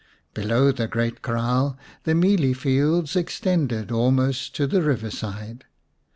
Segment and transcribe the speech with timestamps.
[0.33, 5.65] Below the great kraal the mealie fields extended almost to the river side.